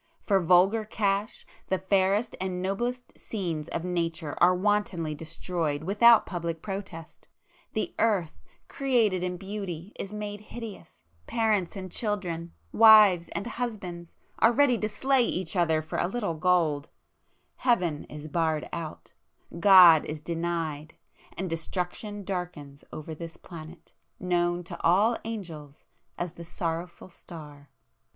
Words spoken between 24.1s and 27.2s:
known to all angels as the Sorrowful